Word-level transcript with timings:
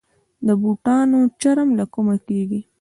د 0.47 0.49
بوټانو 0.61 1.19
چرم 1.41 1.69
له 1.79 1.85
کومه 1.93 2.15
کیږي؟ 2.27 2.61